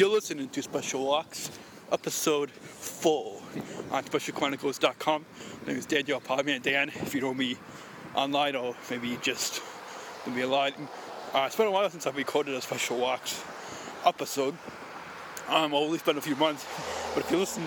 [0.00, 1.50] You're listening to Special Walks,
[1.92, 3.42] episode 4
[3.90, 5.26] on SpecialChronicles.com.
[5.60, 6.88] My name is Daniel Podman Dan.
[6.88, 7.58] If you know me
[8.14, 9.60] online or maybe just
[10.26, 10.72] know me online,
[11.34, 13.44] uh, it's been a while since I've recorded a Special Walks
[14.06, 14.56] episode.
[15.50, 16.64] Um, or at least been a few months.
[17.14, 17.62] But if you listen,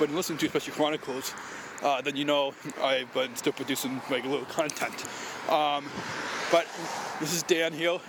[0.00, 1.34] but you listen to Special Chronicles,
[1.84, 5.06] uh, then you know I've been still producing regular content.
[5.48, 5.84] Um,
[6.50, 6.66] but
[7.20, 8.02] this is Dan Hill.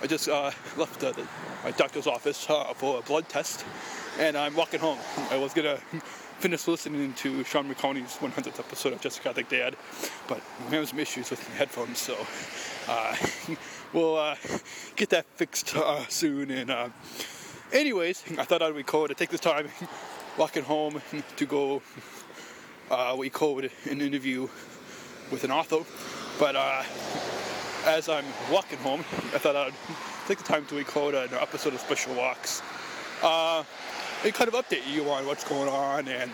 [0.00, 1.26] I just uh, left the, the,
[1.64, 3.64] my doctor's office uh, for a blood test,
[4.18, 4.98] and I'm walking home.
[5.30, 5.76] I was gonna
[6.38, 9.76] finish listening to Sean McConaughey's 100th episode of Jessica Like Dad,
[10.26, 12.16] but I'm having some issues with my headphones, so
[12.88, 13.16] uh,
[13.92, 14.36] we'll uh,
[14.96, 16.50] get that fixed uh, soon.
[16.50, 16.88] And uh,
[17.72, 19.10] anyways, I thought I'd record.
[19.10, 19.68] I take this time
[20.38, 21.02] walking home
[21.36, 21.82] to go
[22.90, 24.48] uh, record an interview
[25.30, 25.80] with an author,
[26.38, 26.56] but
[27.84, 29.00] as I'm walking home,
[29.34, 29.74] I thought I'd
[30.26, 32.62] take the time to record an episode of Special Walks
[33.22, 33.64] uh,
[34.22, 36.32] kind of update you on what's going on and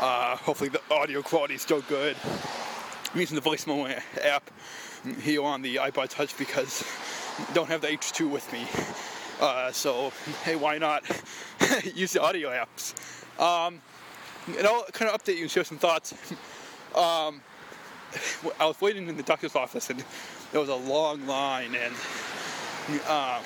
[0.00, 2.16] uh, hopefully the audio quality is still good.
[3.12, 4.50] I'm using the voicemail app
[5.20, 6.84] here on the iPod Touch because
[7.38, 8.66] I don't have the H2 with me.
[9.40, 10.12] Uh, so,
[10.44, 11.04] hey, why not
[11.94, 12.94] use the audio apps?
[13.40, 13.80] Um,
[14.56, 16.14] and I'll kind of update you and share some thoughts.
[16.94, 17.40] Um,
[18.58, 20.02] I was waiting in the doctor's office and
[20.52, 21.94] there was a long line and
[23.00, 23.42] um,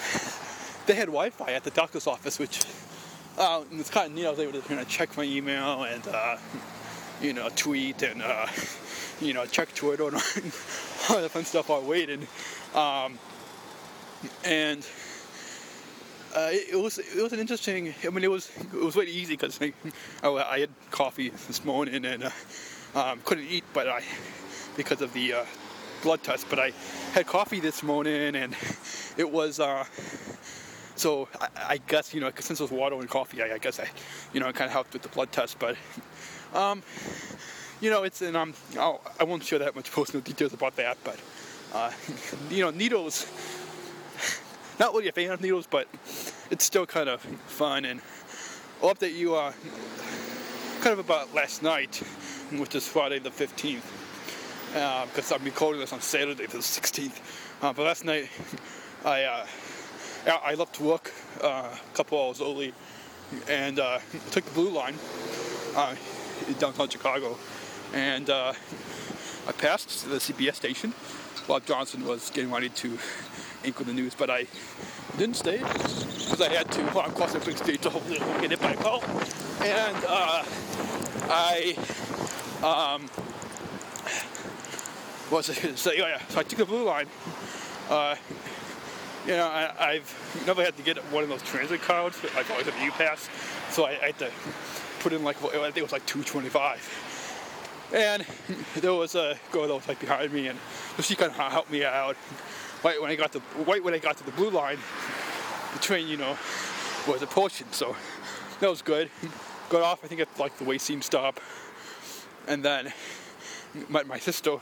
[0.86, 2.60] they had Wi-Fi at the doctor's office, which
[3.38, 4.26] uh, it's kind of neat.
[4.26, 6.36] I was able to you know, check my email and uh,
[7.20, 8.46] you know tweet and uh,
[9.20, 10.16] you know check Twitter and
[11.10, 12.26] all the fun stuff while waiting.
[12.74, 13.18] Um,
[14.44, 14.86] and
[16.34, 17.94] uh, it, it, was it was an interesting.
[18.04, 19.72] I mean, it was it was really easy because I,
[20.28, 22.30] I, had coffee this morning and uh,
[22.94, 24.02] um, couldn't eat, but I
[24.76, 25.34] because of the
[26.04, 26.46] blood test.
[26.48, 26.72] But I
[27.12, 28.54] had coffee this morning, and
[29.16, 29.58] it was.
[29.58, 29.84] Uh,
[30.96, 33.80] so I, I, guess you know since it was water and coffee, I, I guess
[33.80, 33.88] I,
[34.32, 35.58] you know, it kind of helped with the blood test.
[35.58, 35.76] But,
[36.54, 36.84] um,
[37.80, 40.98] you know, it's and um, I'll, I won't share that much personal details about that.
[41.02, 41.18] But,
[41.72, 41.90] uh,
[42.50, 43.26] you know, needles.
[44.78, 45.88] Not really a fan of needles, but
[46.50, 47.84] it's still kind of fun.
[47.84, 48.00] And
[48.82, 49.52] I'll update you uh,
[50.80, 51.96] kind of about last night,
[52.52, 54.03] which is Friday the 15th
[54.74, 57.20] because uh, I'm recording this on Saturday the 16th.
[57.62, 58.28] Uh, but last night,
[59.04, 59.46] I uh,
[60.26, 62.74] I left work uh, a couple hours early
[63.48, 64.00] and uh,
[64.32, 64.96] took the blue line
[65.76, 65.94] uh,
[66.58, 67.38] downtown Chicago,
[67.92, 70.90] and I passed the CBS station.
[71.46, 72.98] while Johnson was getting ready to
[73.64, 74.46] anchor the news, but I
[75.16, 76.82] didn't stay because I had to.
[76.86, 79.00] Well, I'm crossing big street to hopefully get hit by a car,
[79.60, 79.96] and
[81.30, 81.76] I.
[82.64, 83.08] Um,
[85.34, 85.46] was
[85.80, 87.06] so, yeah, so I took the blue line.
[87.90, 88.14] Uh,
[89.26, 92.18] you know, I, have never had to get one of those transit cards.
[92.36, 93.28] I've always had the U-Pass,
[93.70, 94.30] so I, I, had to
[95.00, 97.90] put in like I think it was like 225.
[97.94, 98.24] And
[98.76, 100.58] there was a girl that was like behind me, and
[101.00, 102.16] she kind of helped me out.
[102.84, 104.78] Right when I got to right when I got to the blue line,
[105.72, 106.36] the train, you know,
[107.08, 107.96] was approaching, so
[108.60, 109.10] that was good.
[109.70, 111.40] Got off, I think at like the Wayseam stop,
[112.46, 112.92] and then
[113.88, 114.56] my, my sister,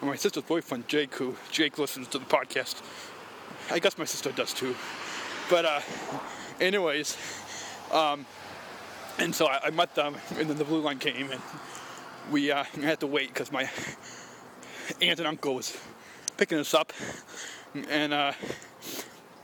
[0.00, 2.82] my sister's boyfriend Jake, who Jake listens to the podcast.
[3.70, 4.74] I guess my sister does too.
[5.50, 5.80] But uh,
[6.60, 7.16] anyways,
[7.92, 8.26] um,
[9.18, 11.40] and so I, I, met them, and then the blue line came, and
[12.30, 13.68] we uh, had to wait because my
[15.00, 15.76] aunt and uncle was
[16.36, 16.92] picking us up,
[17.90, 18.32] and uh,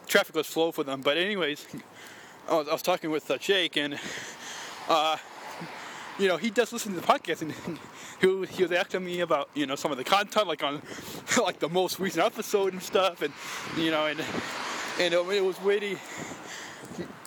[0.06, 1.02] traffic was slow for them.
[1.02, 1.66] But anyways,
[2.48, 3.98] I was, I was talking with uh, Jake, and
[4.88, 5.16] uh,
[6.18, 7.78] you know, he does listen to the podcast, and
[8.20, 10.82] he, he was asking me about, you know, some of the content, like on,
[11.42, 13.32] like the most recent episode and stuff, and
[13.76, 14.20] you know, and
[15.00, 15.96] and it, it was really,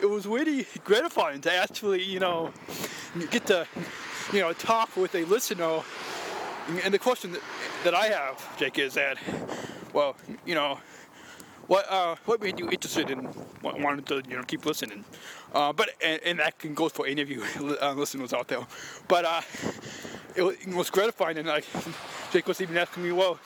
[0.01, 2.51] it was really gratifying to actually, you know,
[3.31, 3.67] get to,
[4.31, 5.81] you know, talk with a listener.
[6.83, 7.41] And the question that,
[7.83, 9.17] that I have, Jake, is that,
[9.91, 10.15] well,
[10.45, 10.79] you know,
[11.67, 13.27] what uh, what made you interested in
[13.61, 15.03] wanting to you know keep listening?
[15.53, 17.43] Uh, but and, and, that can go for any of you
[17.81, 18.65] uh, listeners out there.
[19.07, 19.25] But
[20.35, 21.65] it, it, was gratifying, and like
[22.31, 23.39] Jake was even asking me, well,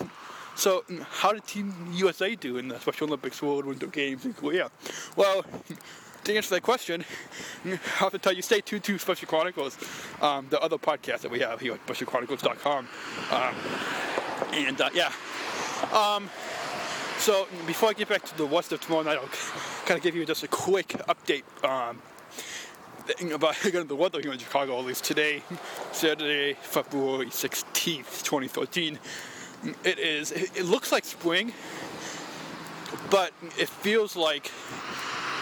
[0.55, 4.71] so how did Team USA do in the Special Olympics World Winter Games in Korea?
[5.15, 5.45] Well.
[6.23, 7.05] To answer that question,
[7.65, 9.77] I have to tell you, stay tuned to Special Chronicles,
[10.21, 12.87] um, the other podcast that we have here at SpecialChronicles.com.
[13.31, 13.55] Um,
[14.51, 15.13] and uh, yeah.
[15.93, 16.29] Um,
[17.17, 19.29] so before I get back to the what's of tomorrow night, I'll
[19.85, 21.43] kind of give you just a quick update
[23.21, 25.41] um, about the weather here in Chicago, at least today,
[25.91, 28.99] Saturday, February 16th, 2013.
[29.83, 31.53] It is, it looks like spring,
[33.09, 34.51] but it feels like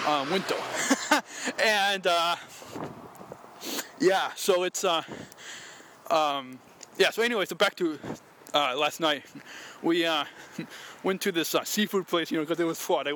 [0.06, 0.56] uh, winter.
[1.64, 2.36] and uh,
[4.00, 5.04] yeah, so it's uh,
[6.10, 6.60] um,
[6.98, 7.10] yeah.
[7.10, 8.00] So anyway, so back to
[8.54, 9.24] uh, last night,
[9.82, 10.24] we uh,
[11.04, 13.14] went to this uh, seafood place, you know, because it was Friday,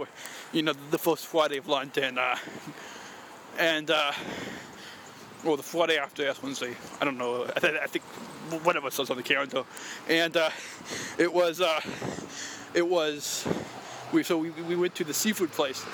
[0.51, 2.35] you know, the first Friday of Lent, and uh,
[3.59, 4.13] and uh,
[5.43, 8.03] well, the Friday after last Wednesday, I don't know, I, th- I think
[8.51, 9.63] us was on the calendar,
[10.07, 10.49] and uh,
[11.17, 11.79] it was uh,
[12.73, 13.47] it was
[14.11, 15.85] we so we, we went to the seafood place,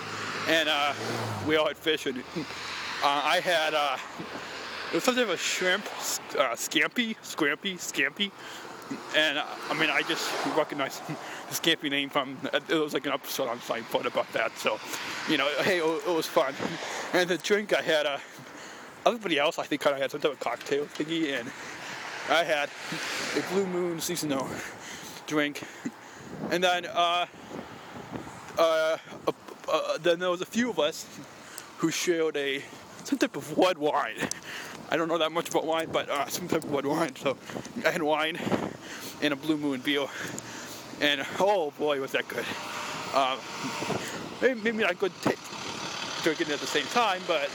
[0.48, 0.94] and uh,
[1.48, 2.24] we all had fish, and uh,
[3.04, 3.98] I had uh,
[4.92, 8.32] it was something of a shrimp uh, scampi, scrampy, scampi,
[9.16, 9.40] and
[9.70, 11.02] I mean I just recognized
[11.52, 14.80] scampi name from it was like an episode on Seinfeld about that, so
[15.30, 16.54] you know hey it, was fun,
[17.14, 18.18] and the drink I had uh,
[19.06, 21.50] everybody else I think kind of had some type of cocktail thingy, and
[22.30, 22.70] I had
[23.38, 24.48] a Blue Moon seasonal
[25.28, 25.62] drink,
[26.52, 26.86] and then.
[26.86, 27.26] Uh,
[28.58, 29.32] uh, uh,
[29.68, 31.06] uh, then there was a few of us
[31.78, 32.62] who shared a
[33.04, 34.16] some type of red wine.
[34.90, 37.16] I don't know that much about wine, but uh, some type of red wine.
[37.16, 37.38] So
[37.86, 38.40] I had wine
[39.22, 40.06] and a Blue Moon beer,
[41.02, 42.46] and oh boy, was that good.
[43.14, 43.38] Uh,
[44.42, 45.32] maybe, maybe not good t-
[46.24, 47.50] drinking at the same time, but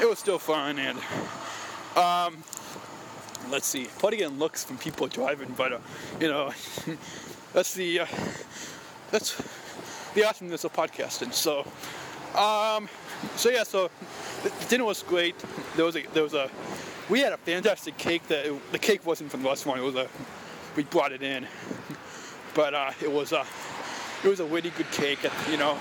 [0.00, 0.78] it was still fun.
[0.78, 0.98] And
[1.96, 2.42] um,
[3.50, 5.78] let's see, putting in looks from people driving, but uh,
[6.20, 6.52] you know,
[7.52, 8.06] that's the uh,
[9.10, 9.40] that's
[10.14, 11.32] the awesomeness of podcasting.
[11.32, 11.60] So,
[12.38, 12.88] um,
[13.36, 13.90] so yeah, so
[14.68, 15.34] dinner was great.
[15.76, 16.50] There was a there was a
[17.08, 18.26] we had a fantastic cake.
[18.28, 19.80] That it, the cake wasn't from the restaurant.
[19.80, 20.08] It was a
[20.76, 21.46] we brought it in,
[22.58, 23.46] but uh, it was a
[24.24, 25.20] it was a really good cake.
[25.48, 25.78] You know,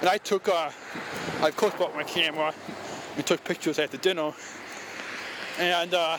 [0.00, 0.70] and I took uh,
[1.42, 2.54] I of course brought my camera
[3.14, 4.32] and took pictures at the dinner,
[5.58, 6.16] and uh,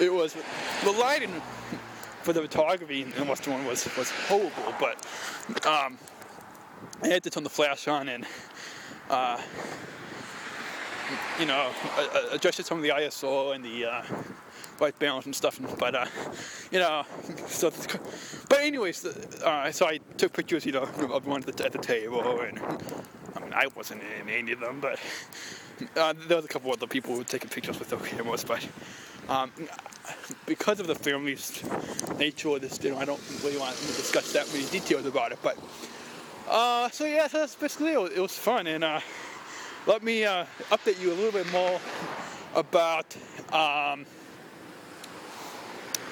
[0.00, 0.34] it was
[0.82, 1.42] the lighting
[2.22, 4.96] for the photography in the restaurant was was horrible, but
[5.66, 5.98] um,
[7.02, 8.24] I had to turn the flash on and,
[9.10, 9.38] uh,
[11.38, 11.70] you know,
[12.30, 13.84] adjusted some of the ISO and the
[14.76, 15.60] uh, white balance and stuff.
[15.78, 16.06] But, uh,
[16.70, 17.04] you know,
[17.46, 17.70] so,
[18.48, 21.78] but anyways, uh, so I took pictures, you know, of one at the, at the
[21.78, 22.58] table and,
[23.34, 24.98] I mean, I wasn't in any of them, but
[25.96, 28.66] uh, there was a couple other people who were taking pictures with their cameras, but
[29.28, 29.50] um,
[30.46, 31.62] because of the family's
[32.18, 35.32] nature of this you know, I don't really want to discuss that many details about
[35.32, 35.58] it, but
[36.48, 38.12] uh, so yeah, so that's basically it.
[38.16, 39.00] It was fun, and uh,
[39.86, 41.80] let me uh, update you a little bit more
[42.54, 43.16] about
[43.52, 44.06] um,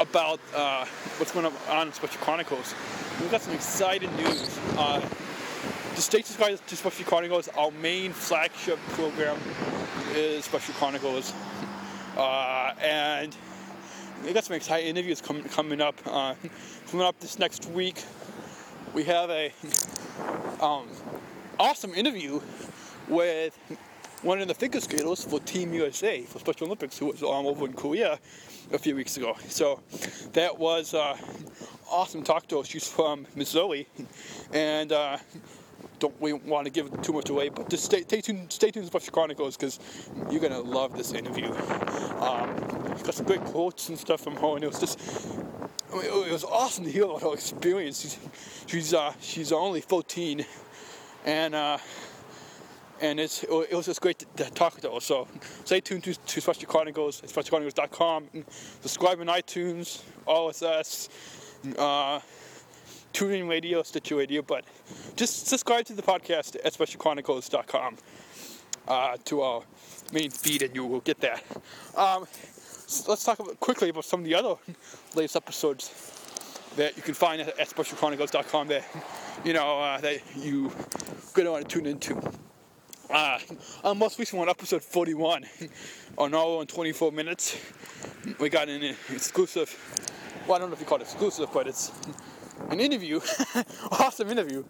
[0.00, 0.85] about uh,
[1.19, 2.75] what's going on in Special Chronicles.
[3.20, 4.58] We've got some exciting news.
[4.76, 5.00] Uh,
[5.94, 9.38] stay subscribed to Special Chronicles, our main flagship program
[10.14, 11.32] is Special Chronicles,
[12.17, 13.37] uh, and
[14.25, 16.02] we got some exciting interviews coming coming up.
[16.05, 18.02] coming up this next week,
[18.94, 19.52] we have a
[20.61, 20.88] um,
[21.58, 22.41] awesome interview
[23.08, 23.58] with
[24.25, 27.67] one of the figure skaters for Team USA for Special Olympics who was um, over
[27.67, 28.19] in Korea
[28.73, 29.37] a few weeks ago.
[29.49, 29.81] So
[30.32, 31.17] that was uh,
[31.91, 32.65] awesome talk to her.
[32.65, 33.87] She's from Missouri,
[34.55, 35.19] and uh,
[35.99, 38.87] don't we want to give too much away, but just stay, stay tuned, stay tuned
[38.87, 39.79] to Special Chronicles because
[40.31, 41.53] you're gonna love this interview.
[42.20, 42.56] Um,
[43.05, 44.99] got some great quotes and stuff from her, and it was just
[45.93, 48.00] I mean, it was awesome to hear about her experience.
[48.00, 48.19] She's
[48.67, 50.47] she's, uh, she's only 14,
[51.27, 51.77] and uh,
[53.00, 55.00] and it's it was just great to, to talk to her.
[55.00, 55.29] So
[55.64, 58.29] stay tuned to, to Special Chronicles, specialchronicles.com.
[58.82, 61.08] Subscribe on iTunes, RSS,
[61.79, 62.20] uh,
[63.13, 64.65] TuneIn Radio, Stitcher Radio, but
[65.17, 67.96] just subscribe to the podcast at specialchronicles.com
[68.89, 69.63] uh, to our
[70.13, 71.43] main feed, and you will get that.
[71.96, 72.27] Um,
[73.08, 74.56] let's talk about, quickly about some of the other
[75.15, 76.13] latest episodes
[76.77, 78.84] that you can find at, at specialchronicles.com that
[79.44, 80.72] you know uh, that you
[81.34, 82.20] gonna want to tune into.
[83.11, 83.39] Uh,
[83.84, 85.44] our most recent one, episode 41,
[86.19, 87.58] on hour and 24 minutes,
[88.41, 89.77] we got an exclusive.
[90.46, 91.93] Well, I don't know if you call it exclusive, but it's
[92.70, 93.20] an interview,
[93.91, 94.65] awesome interview,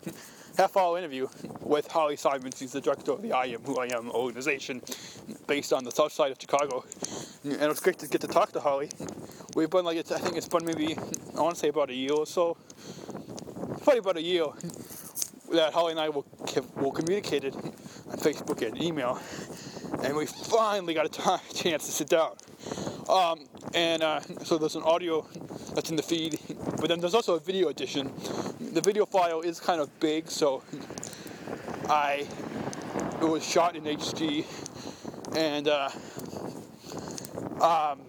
[0.57, 1.29] half hour interview
[1.61, 2.59] with Holly Simons.
[2.59, 4.83] She's the director of the I Am Who I Am organization
[5.47, 6.85] based on the south side of Chicago.
[7.45, 8.91] And it was great to get to talk to Holly.
[9.55, 10.97] We've been like, I think it's been maybe,
[11.37, 12.57] I want to say about a year or so,
[13.83, 14.47] probably about a year
[15.53, 16.27] that Holly and I will,
[16.77, 17.55] will communicated
[18.17, 19.21] Facebook and email.
[20.03, 21.09] And we finally got a
[21.55, 22.33] chance to sit down.
[23.09, 25.27] Um, and uh, so there's an audio
[25.75, 26.39] that's in the feed,
[26.81, 28.13] but then there's also a video edition.
[28.61, 30.63] The video file is kind of big, so
[31.89, 32.27] I
[33.21, 34.45] it was shot in HD,
[35.37, 35.91] and uh,
[37.63, 38.01] um,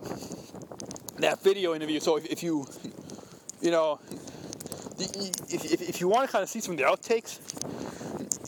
[1.17, 1.99] that video interview.
[1.99, 2.67] So if, if you
[3.61, 3.99] you know
[4.99, 7.39] if, if, if you want to kind of see some of the outtakes,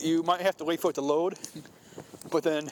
[0.00, 1.38] you might have to wait for it to load.
[2.30, 2.70] but then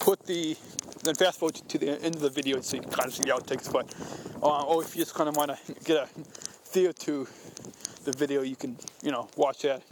[0.00, 0.56] put the
[1.02, 3.24] then fast forward to the end of the video so you can kind of see
[3.24, 3.72] the outtakes.
[3.72, 3.92] But
[4.42, 7.26] uh, or if you just kind of want to get a feel to
[8.04, 9.82] the video, you can you know watch that.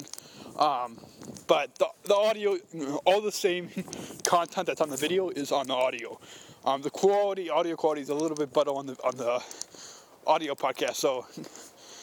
[0.58, 0.98] Um,
[1.46, 2.56] but the, the audio,
[3.04, 3.70] all the same
[4.24, 6.18] content that's on the video is on the audio.
[6.64, 9.42] Um, the quality, audio quality, is a little bit better on the on the
[10.26, 10.96] audio podcast.
[10.96, 11.26] So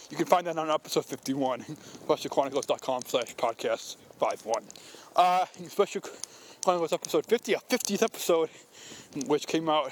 [0.09, 4.63] you can find that on episode 51, specialchronicles.com slash podcast 51.
[5.15, 6.01] Uh, Special
[6.63, 8.49] Chronicles episode 50, a 50th episode,
[9.25, 9.91] which came out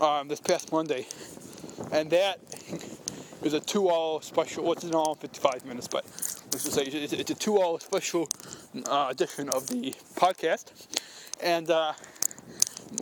[0.00, 1.06] um, this past Monday.
[1.92, 2.38] And that
[3.42, 6.04] is a two-hour special, well, it's an hour 55 minutes, but
[6.52, 8.28] let's just say it's, it's a two-hour special
[8.88, 10.72] uh, edition of the podcast.
[11.42, 11.92] And uh,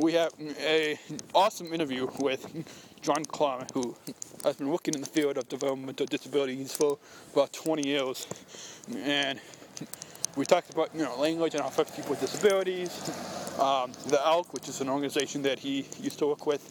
[0.00, 0.98] we have a
[1.34, 2.46] awesome interview with
[3.02, 3.96] John Clark, who
[4.44, 6.98] has been working in the field of developmental disabilities for
[7.32, 8.28] about 20 years.
[8.96, 9.40] And
[10.36, 13.10] we talked about you know language and how affects people with disabilities.
[13.58, 16.62] Um, the ELK, which is an organization that he used to work with.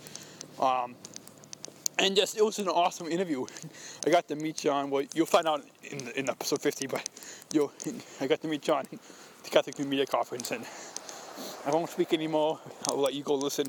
[0.58, 0.96] Um,
[2.00, 3.46] and just it was an awesome interview.
[4.08, 4.90] I got to meet John.
[4.90, 7.08] Well, you'll find out in, in episode 50, but
[7.54, 7.70] you
[8.22, 9.00] I got to meet John at
[9.44, 10.66] the Catholic Media Conference, and
[11.66, 12.58] I won't speak anymore.
[12.88, 13.68] I'll let you go listen,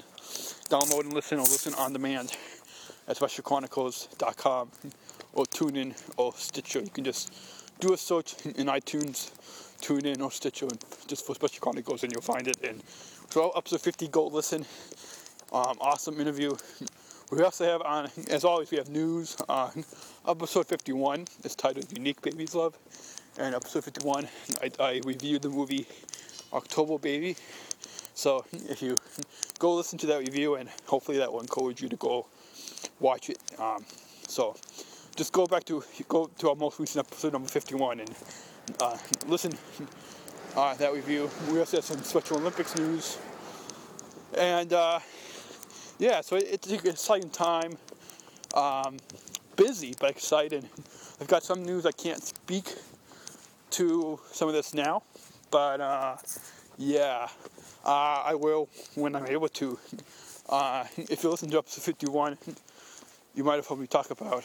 [0.70, 2.36] download and listen, or listen on demand
[3.08, 4.70] at specialchronicles.com
[5.32, 6.80] or tune in or Stitcher.
[6.80, 7.32] You can just
[7.80, 9.30] do a search in iTunes,
[9.80, 12.56] tune in or Stitcher, and just for Special Chronicles, and you'll find it.
[12.62, 12.82] And
[13.30, 14.64] so up to 50, go listen.
[15.52, 16.56] Um, awesome interview.
[17.30, 19.84] We also have on, as always, we have news on
[20.28, 21.26] episode 51.
[21.44, 22.76] It's titled Unique Baby's Love.
[23.38, 24.28] And episode 51,
[24.60, 25.86] I, I reviewed the movie
[26.52, 27.36] October Baby.
[28.14, 28.98] So if you
[29.58, 32.26] go listen to that review, and hopefully that will encourage you to go
[33.02, 33.38] watch it.
[33.58, 33.84] Um,
[34.26, 34.56] so
[35.16, 38.14] just go back to go to our most recent episode number 51 and
[38.80, 39.52] uh, listen
[40.56, 41.28] uh, that review.
[41.50, 43.18] We also have some Special Olympics news,
[44.38, 45.00] and uh,
[45.98, 47.76] yeah, so it's an exciting time.
[48.54, 48.98] Um,
[49.56, 50.68] busy but exciting.
[51.20, 52.74] I've got some news I can't speak
[53.70, 55.02] to some of this now,
[55.50, 56.16] but uh,
[56.78, 57.28] yeah,
[57.84, 59.78] uh, I will when I'm able to.
[60.48, 62.36] Uh, if you listen to episode 51,
[63.34, 64.44] you might have heard me talk about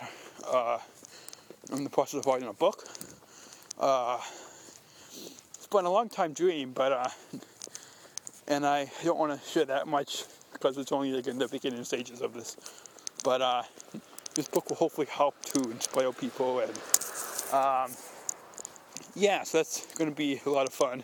[0.49, 0.79] uh,
[1.73, 2.87] in the process of writing a book.
[3.79, 4.17] Uh,
[5.55, 7.09] it's been a long time dream, but uh,
[8.47, 11.83] and I don't want to share that much because it's only like in the beginning
[11.83, 12.55] stages of this.
[13.23, 13.63] But uh,
[14.35, 16.71] this book will hopefully help to inspire people, and
[17.53, 17.91] um,
[19.15, 21.03] yeah, so that's going to be a lot of fun.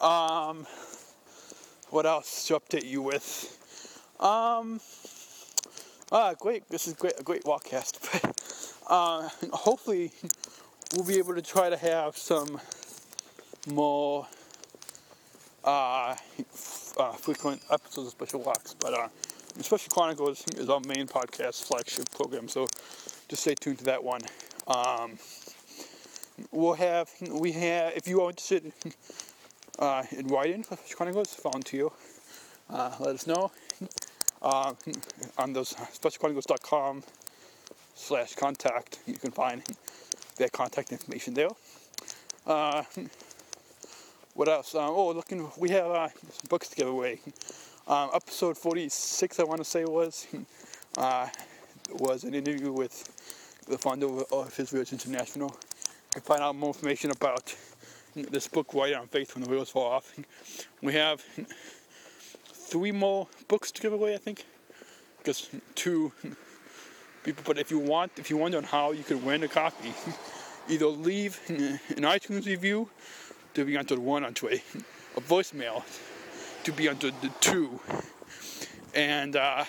[0.00, 0.66] Um,
[1.90, 3.52] what else to update you with?
[4.18, 4.80] Um,
[6.12, 6.68] ah, great!
[6.68, 8.22] This is great, a great walk walkcast.
[8.88, 10.12] But uh, hopefully,
[10.94, 12.60] we'll be able to try to have some
[13.66, 14.26] more
[15.64, 16.14] uh,
[16.96, 18.74] uh, frequent episodes of Special Walks.
[18.74, 19.08] But uh,
[19.60, 22.68] Special Chronicles is our main podcast flagship program, so
[23.28, 24.20] just stay tuned to that one.
[24.68, 25.18] Um,
[26.52, 28.72] we'll have we have if you are interested
[29.80, 31.88] uh, in writing Special Chronicles, volunteer.
[32.70, 33.50] Uh, let us know
[34.42, 34.74] uh,
[35.38, 37.02] on those specialchronicles.com
[37.94, 38.98] slash contact.
[39.06, 39.62] You can find
[40.36, 41.48] their contact information there.
[42.46, 42.84] Uh,
[44.34, 44.74] what else?
[44.74, 47.20] Uh, oh, looking, we have uh, some books to give away.
[47.88, 50.26] Um, episode 46, I want to say was
[50.98, 51.28] uh,
[51.90, 55.48] was an interview with the founder of His Wheels International.
[55.48, 57.54] You can find out more information about
[58.14, 60.12] this book right on Faith when the Wheels Fall Off.
[60.82, 61.24] We have
[62.66, 64.44] three more books to give away, I think.
[65.18, 66.12] Because two
[67.24, 69.92] people, but if you want, if you wonder on how you could win a copy,
[70.68, 72.90] either leave an iTunes review
[73.54, 74.62] to be entered one onto a,
[75.16, 75.82] a voicemail
[76.64, 77.80] to be entered the two.
[78.94, 79.64] And uh,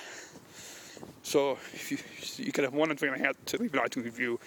[1.22, 1.98] so you,
[2.38, 4.40] you could have one entry and a half to leave an iTunes review,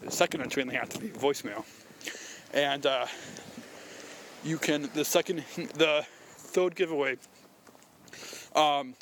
[0.00, 1.64] the second entry and a half to leave voicemail.
[2.54, 3.06] And uh,
[4.42, 5.44] you can, the second,
[5.74, 6.06] the
[6.36, 7.16] third giveaway
[8.54, 8.94] um,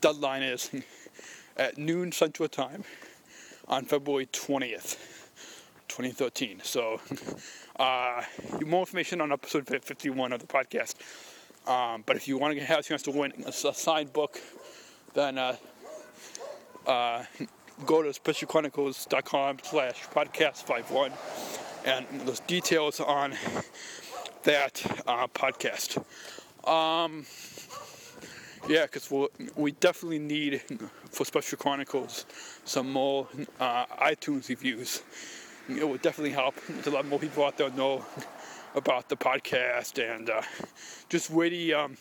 [0.00, 0.70] deadline is
[1.56, 2.84] at noon Central Time
[3.68, 4.96] on February 20th,
[5.88, 6.60] 2013.
[6.62, 7.00] So,
[7.78, 8.22] uh,
[8.64, 10.94] more information on episode 51 of the podcast.
[11.66, 14.40] Um, but if you want to have a chance to win a, signed book,
[15.14, 15.56] then uh,
[16.86, 17.24] uh,
[17.84, 21.12] go to specialchronicles.com slash podcast 51
[21.84, 23.34] and those details on
[24.44, 25.98] that uh, podcast.
[26.68, 27.26] Um,
[28.68, 30.60] yeah, because we we definitely need
[31.10, 32.26] for Special Chronicles
[32.64, 33.28] some more
[33.60, 35.02] uh, iTunes reviews.
[35.68, 36.54] It would definitely help.
[36.86, 38.04] A lot more people out there know
[38.74, 40.42] about the podcast and uh,
[41.08, 41.96] just really, um,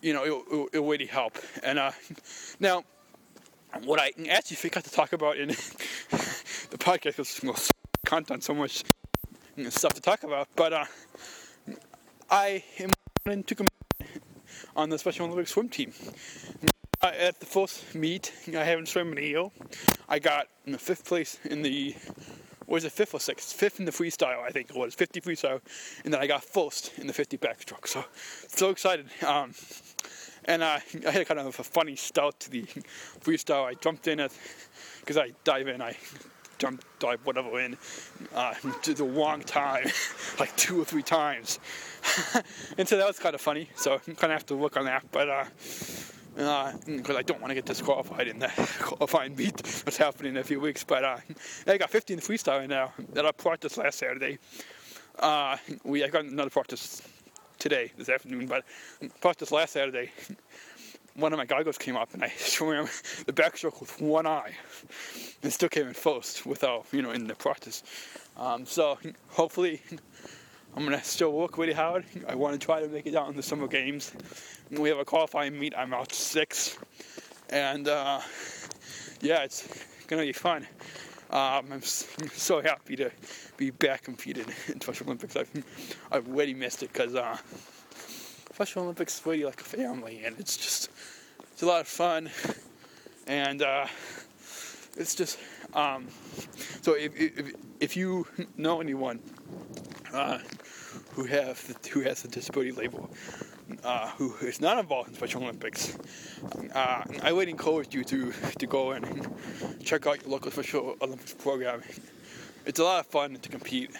[0.00, 1.36] you know, it, it really help.
[1.62, 1.90] And uh,
[2.58, 2.84] now,
[3.82, 5.48] what I actually forgot to talk about in
[6.70, 7.70] the podcast was
[8.06, 8.82] content, so much
[9.68, 10.84] stuff to talk about, but uh,
[12.30, 13.83] I am to compete
[14.76, 15.92] on the Special Olympics swim team.
[17.02, 19.46] Uh, at the first meet, I haven't swum in a year.
[20.08, 21.94] I got in the fifth place in the
[22.66, 23.52] was it fifth or sixth?
[23.52, 25.60] Fifth in the freestyle, I think it was 50 freestyle,
[26.04, 27.86] and then I got first in the 50 backstroke.
[27.86, 28.04] So
[28.48, 29.06] so excited.
[29.26, 29.52] Um,
[30.46, 32.62] and uh, I had kind of a funny start to the
[33.20, 33.64] freestyle.
[33.64, 34.32] I jumped in at
[35.00, 35.82] because I dive in.
[35.82, 35.96] I
[36.64, 37.76] jump dive whatever in
[38.34, 38.54] uh,
[38.84, 39.86] the wrong time,
[40.40, 41.58] like two or three times.
[42.78, 43.68] and so that was kind of funny.
[43.76, 45.28] So I'm kind of have to look on that, but.
[45.28, 45.44] Uh,
[46.34, 48.48] because uh, I don't want to get disqualified in the
[48.80, 50.82] qualifying meet that's happening in a few weeks.
[50.82, 51.18] But uh,
[51.68, 54.38] I got 15 freestyle right now that I practiced last Saturday.
[55.20, 57.00] Uh, we I got another practice
[57.60, 58.64] today, this afternoon, but
[59.20, 60.10] practice last Saturday.
[61.16, 62.88] One of my goggles came up and I swam
[63.26, 64.52] the backstroke with one eye
[65.42, 67.82] and still came in first without, you know, in the practice.
[68.36, 69.80] Um, so hopefully
[70.76, 72.04] I'm gonna still work really hard.
[72.26, 74.12] I want to try to make it out in the summer games.
[74.70, 75.72] We have a qualifying meet.
[75.76, 76.78] I'm out six,
[77.50, 78.20] and uh,
[79.20, 79.68] yeah, it's
[80.08, 80.66] gonna be fun.
[81.30, 83.10] Um, I'm so happy to
[83.56, 85.36] be back competing in Special Olympics.
[85.36, 85.64] I've
[86.10, 87.38] I've really missed it because uh,
[88.54, 90.88] Special Olympics is really like a family, and it's just
[91.52, 92.30] it's a lot of fun,
[93.26, 93.86] and uh,
[94.96, 95.40] it's just
[95.74, 96.06] um,
[96.80, 99.18] so if, if if you know anyone
[100.12, 100.38] uh,
[101.14, 101.58] who have
[101.90, 103.10] who has a disability label,
[103.82, 105.98] uh, who is not involved in Special Olympics,
[106.76, 109.04] uh, I would encourage you to to go and
[109.82, 111.82] check out your local Special Olympics program.
[112.66, 113.90] It's a lot of fun to compete.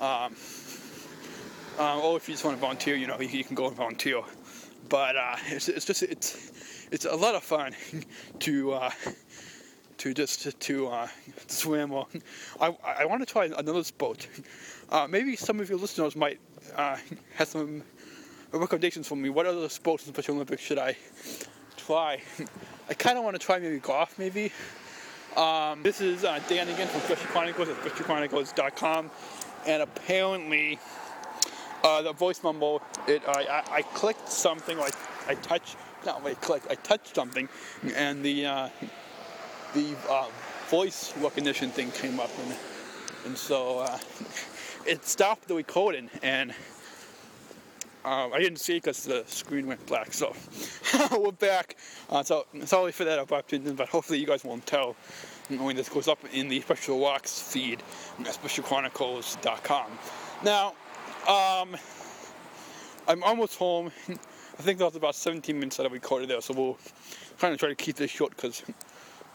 [0.00, 0.34] Um,
[1.78, 3.76] uh, or if you just want to volunteer, you know, you, you can go and
[3.76, 4.22] volunteer.
[4.88, 7.74] But uh, it's, it's just it's it's a lot of fun
[8.40, 8.90] to uh,
[9.98, 11.08] to just to, uh,
[11.46, 11.92] swim.
[11.92, 12.06] Or
[12.60, 14.26] I, I want to try another sport.
[14.90, 16.40] Uh, maybe some of your listeners might
[16.74, 16.96] uh,
[17.34, 17.82] have some
[18.52, 19.28] recommendations for me.
[19.28, 20.96] What other sports in the Special Olympics should I
[21.76, 22.22] try?
[22.88, 24.50] I kind of want to try maybe golf, maybe.
[25.36, 29.10] Um, this is Dan again from Special Chronicles at specialchronicles.com,
[29.66, 30.78] and apparently
[31.84, 32.82] uh, the voice mumble.
[33.06, 34.94] It I, I, I clicked something like
[35.28, 36.70] I touched not really clicked.
[36.70, 37.48] I touched something,
[37.94, 38.68] and the uh,
[39.74, 40.26] the uh,
[40.68, 42.56] voice recognition thing came up, and
[43.26, 43.98] and so uh,
[44.86, 46.52] it stopped the recording, and
[48.04, 50.12] um, I didn't see because the screen went black.
[50.12, 50.34] So
[51.18, 51.76] we're back.
[52.08, 54.96] Uh, so sorry for that opinion, but hopefully you guys won't tell
[55.48, 57.82] when this goes up in the Special Walks feed
[58.20, 59.86] at SpecialChronicles.com.
[60.44, 60.74] Now,
[61.26, 61.76] um,
[63.08, 63.90] I'm almost home.
[64.08, 66.78] I think that was about 17 minutes that I recorded there, so we'll
[67.38, 68.62] kind of try to keep this short because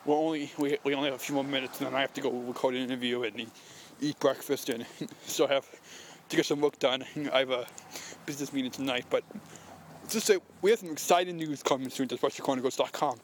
[0.06, 2.22] we're only we, we only have a few more minutes, and then I have to
[2.22, 3.48] go record an interview and
[4.02, 4.86] eat breakfast and
[5.26, 5.68] still have
[6.30, 7.06] to get some work done.
[7.32, 7.66] I have a
[8.26, 9.24] business meeting tonight, but
[10.10, 13.20] just say we have some exciting news coming soon to SpecialChronicles.com.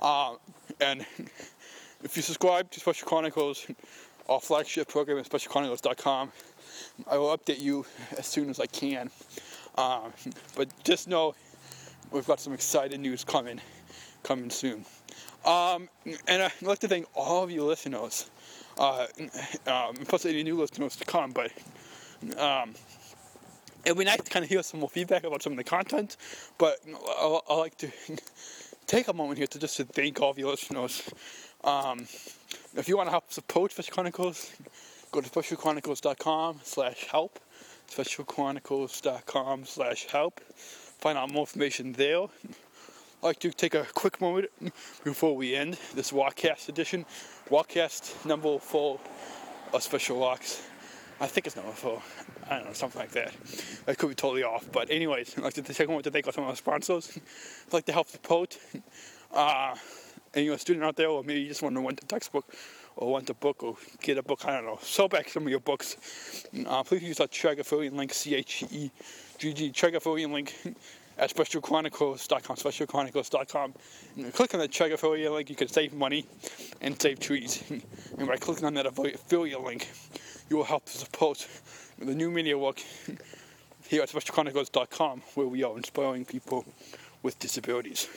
[0.00, 0.34] Uh,
[0.80, 1.00] and
[2.02, 3.66] if you subscribe to Special Chronicles,
[4.28, 6.32] our flagship program at SpecialChronicles.com,
[7.10, 7.86] I will update you
[8.16, 9.10] as soon as I can.
[9.76, 10.10] Uh,
[10.56, 11.34] but just know
[12.10, 13.60] we've got some exciting news coming,
[14.22, 14.84] coming soon.
[15.44, 15.88] Um,
[16.26, 18.30] and I'd like to thank all of you listeners
[18.78, 19.06] uh,
[19.66, 21.32] um, plus any new listeners to come.
[21.32, 21.52] But
[22.38, 22.74] um,
[23.84, 25.64] it would be nice to kind of hear some more feedback about some of the
[25.64, 26.16] content.
[26.58, 27.90] But I, I like to
[28.86, 31.08] take a moment here to just to thank all of you listeners.
[31.64, 32.00] Um,
[32.76, 34.52] if you want to help support Special Chronicles,
[35.10, 37.38] go to specialchronicles.com slash help.
[37.90, 40.40] Specialchronicles.com slash help.
[40.40, 42.22] Find out more information there.
[42.22, 44.50] I'd like to take a quick moment
[45.04, 47.06] before we end this Walkcast edition.
[47.48, 49.00] Walkcast number four
[49.72, 50.62] of Special Walks.
[51.20, 52.02] I think it's number four.
[52.48, 53.32] I don't know, something like that.
[53.86, 54.70] I could be totally off.
[54.70, 57.18] But anyways, I'd like to take a moment to thank some of our sponsors.
[57.66, 58.58] I'd like to help support
[59.32, 59.74] uh,
[60.34, 62.54] and you're a student out there, or maybe you just want to want a textbook
[62.98, 64.78] or want a book or get a book, I don't know.
[64.82, 65.96] Sell back some of your books.
[66.66, 68.90] Uh, please use our Chegg affiliate link, C H E
[69.38, 70.54] G G, Chegg affiliate link
[71.16, 73.74] at specialchronicles.com, specialchronicles.com.
[74.16, 76.26] And click on the Chegg affiliate link, you can save money
[76.80, 77.62] and save trees.
[78.18, 79.88] And by clicking on that affiliate link,
[80.50, 81.46] you will help to support
[82.00, 82.82] the new media work
[83.86, 86.64] here at specialchronicles.com, where we are inspiring people
[87.22, 88.08] with disabilities.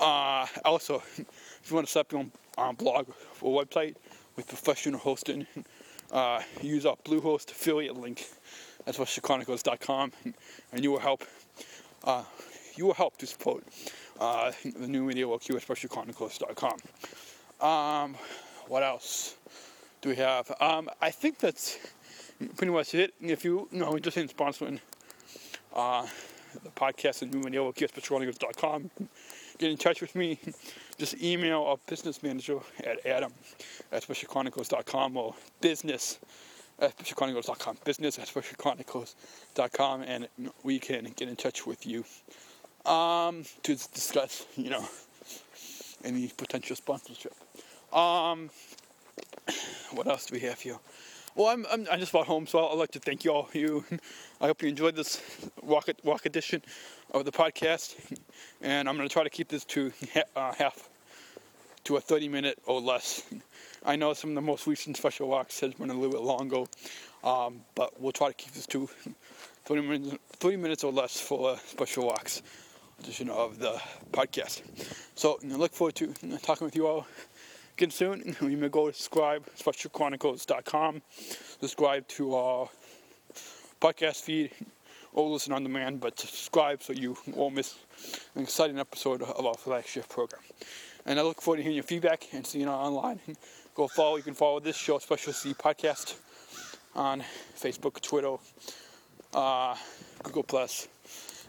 [0.00, 3.06] Uh, also, if you want to set up your own uh, blog
[3.40, 3.94] or website
[4.36, 5.46] with professional hosting,
[6.12, 8.24] uh, use our Bluehost affiliate link
[8.86, 10.12] at SpecialChronicles.com,
[10.72, 11.24] and you will help.
[12.04, 12.22] Uh,
[12.76, 13.64] you will help to support
[14.20, 17.66] uh, the new media work here at SpecialChronicles.com.
[17.66, 18.14] Um,
[18.68, 19.36] what else
[20.02, 20.52] do we have?
[20.60, 21.78] Um, I think that's
[22.56, 23.14] pretty much it.
[23.20, 24.80] If you, you know interested in sponsoring
[25.74, 26.06] uh,
[26.62, 28.02] the podcast and new media work here at
[29.58, 30.38] get in touch with me.
[30.98, 33.32] Just email our business manager at adam
[33.92, 36.18] at specialchronicles.com or business
[36.78, 37.78] at specialchronicles.com.
[37.84, 40.28] Business at specialchronicles.com and
[40.62, 42.04] we can get in touch with you
[42.90, 44.84] um, to discuss, you know,
[46.04, 47.34] any potential sponsorship.
[47.92, 48.50] Um,
[49.92, 50.78] what else do we have here?
[51.36, 53.50] Well, I'm, I'm, I just bought home, so I'd like to thank you all.
[53.52, 53.84] You,
[54.40, 55.20] I hope you enjoyed this
[55.60, 56.62] walk walk edition
[57.10, 57.94] of the podcast,
[58.62, 59.92] and I'm going to try to keep this to
[60.34, 60.88] uh, half
[61.84, 63.22] to a 30 minute or less.
[63.84, 66.64] I know some of the most recent special walks has been a little bit longer,
[67.22, 68.88] um, but we'll try to keep this to
[69.66, 72.40] 30 minutes, 30 minutes or less for a special walks
[73.00, 73.78] edition of the
[74.10, 74.62] podcast.
[75.14, 77.06] So I look forward to talking with you all
[77.76, 78.34] again soon.
[78.40, 81.02] You may go subscribe, specialchronicles.com,
[81.60, 82.68] subscribe to our
[83.82, 84.50] podcast feed,
[85.12, 87.74] or listen on demand, but subscribe so you won't miss
[88.34, 90.40] an exciting episode of our flagship program.
[91.04, 93.20] And I look forward to hearing your feedback and seeing you online.
[93.74, 96.16] Go follow, you can follow this show, Special C Podcast,
[96.94, 97.22] on
[97.58, 98.36] Facebook, Twitter,
[99.34, 99.76] uh,
[100.22, 100.88] Google Plus,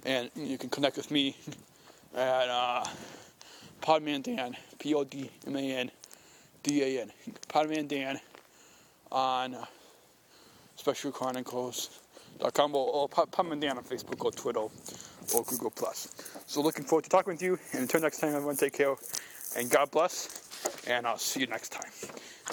[0.06, 1.38] and you can connect with me
[2.14, 2.84] at uh,
[3.82, 5.92] Podman Dan, P O D M A N
[6.68, 7.12] D A N.
[7.48, 8.20] Podman Dan
[9.12, 9.66] on uh,
[10.78, 16.10] specialchronicles.com or, or Podman Dan on Facebook or Twitter or Google Plus.
[16.46, 17.58] So looking forward to talking with you.
[17.72, 18.96] And until next time, everyone take care
[19.58, 20.84] and God bless.
[20.88, 21.92] And I'll see you next time.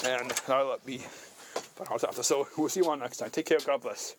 [0.05, 1.01] And I'll let me.
[2.21, 3.29] So we'll see you on next time.
[3.29, 3.59] Take care.
[3.65, 4.15] God bless.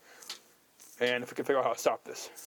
[1.01, 2.31] And if we can figure out how to stop this.